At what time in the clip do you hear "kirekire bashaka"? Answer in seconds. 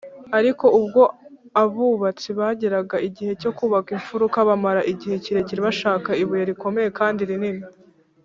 5.23-6.09